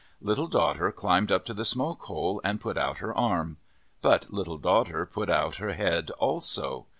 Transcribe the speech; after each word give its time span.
Little 0.19 0.47
Daughter 0.47 0.91
climbed 0.91 1.31
up 1.31 1.45
to 1.45 1.53
the 1.53 1.63
smoke 1.63 2.01
hole 2.05 2.41
and 2.43 2.59
put 2.59 2.75
out 2.75 2.97
her 2.97 3.13
arm. 3.15 3.57
But 4.01 4.33
Little 4.33 4.57
Daughter 4.57 5.05
put 5.05 5.29
out 5.29 5.57
her 5.57 5.73
head 5.73 6.09
also. 6.17 6.87